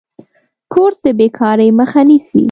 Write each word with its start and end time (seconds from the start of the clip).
کورس 0.73 0.97
د 1.03 1.05
بیکارۍ 1.19 1.69
مخه 1.79 2.01
نیسي. 2.07 2.39